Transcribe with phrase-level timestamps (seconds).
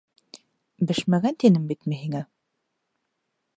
[0.91, 2.25] Бешмәгән, тинем бит мин һиңә!